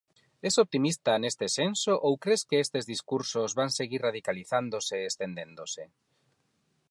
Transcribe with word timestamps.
Es 0.49 0.55
optimista 0.61 1.13
neste 1.23 1.47
senso 1.57 1.93
ou 2.07 2.13
cres 2.23 2.41
que 2.49 2.57
estes 2.65 2.87
discursos 2.93 3.49
van 3.59 3.71
seguir 3.79 3.99
radicalizándose 4.07 4.95
e 4.99 5.07
estendéndose? 5.11 5.83